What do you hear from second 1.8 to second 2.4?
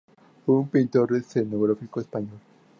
español.